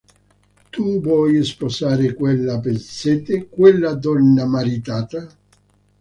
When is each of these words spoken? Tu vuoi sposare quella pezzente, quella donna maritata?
Tu 0.71 0.93
vuoi 1.03 1.43
sposare 1.45 2.15
quella 2.15 2.59
pezzente, 2.59 3.47
quella 3.47 3.93
donna 3.93 4.47
maritata? 4.47 5.27